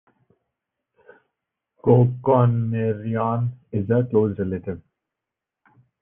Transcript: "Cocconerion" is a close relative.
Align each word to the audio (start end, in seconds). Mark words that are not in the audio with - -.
"Cocconerion" 1.83 3.51
is 3.71 3.87
a 3.91 4.03
close 4.09 4.35
relative. 4.39 4.81